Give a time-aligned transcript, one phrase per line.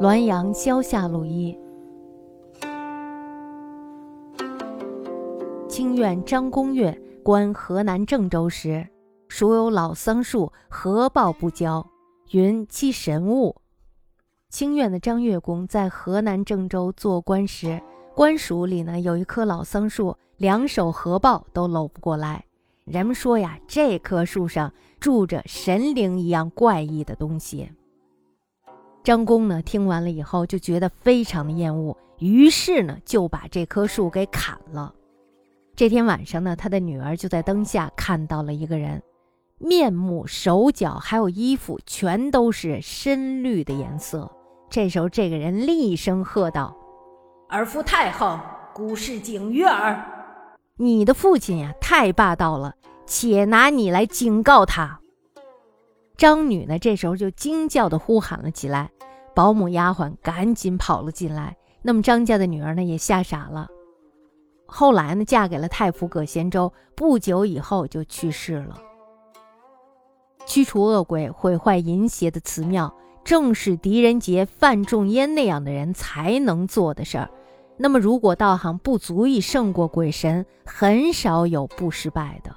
[0.00, 1.58] 滦阳萧下路一。
[5.68, 8.86] 清苑张公岳观河南郑州时，
[9.26, 11.84] 属有老桑树，何报不交？
[12.30, 13.56] 云其神物。
[14.50, 17.82] 清苑的张岳公在河南郑州做官时，
[18.14, 22.44] 官署里呢有一棵老桑树，两手合抱都搂不过来。
[22.84, 27.72] 人们说呀，这棵树上住着神灵一样怪异的东西。
[29.08, 34.92] 张公呢，听完了以后就觉得非常的厌恶，于是呢就把这棵树给砍了。
[35.74, 39.02] 这天晚上呢，他的女儿就在灯下看到了一个人，
[39.56, 44.30] 面目、手脚还有衣服全都是深绿的颜色。
[44.68, 46.76] 这时候，这个人厉声喝道
[47.48, 48.38] ：“儿父太横，
[48.74, 50.04] 古是警于耳。
[50.76, 52.74] 你的父亲呀，太霸道了，
[53.06, 55.00] 且拿你来警告他。”
[56.18, 58.90] 张女呢，这时候就惊叫的呼喊了起来，
[59.36, 61.56] 保姆丫鬟赶紧跑了进来。
[61.80, 63.68] 那么张家的女儿呢，也吓傻了。
[64.66, 68.82] 后来呢，嫁给了太仆葛仙周，不久以后就去世了。
[70.44, 77.30] 驱除恶鬼、毁坏淫邪的祠庙，正是狄仁杰、范仲淹那样的人才能做的事儿。
[77.76, 82.56] 那么，如果道行不足以胜过鬼神，很少有不失败的。